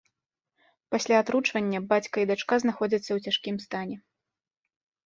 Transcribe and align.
Пасля 0.95 1.19
атручвання 1.25 1.83
бацька 1.91 2.17
і 2.25 2.27
дачка 2.33 2.53
знаходзяцца 2.65 3.05
ў 3.13 3.19
цяжкім 3.27 3.55
стане. 3.69 3.95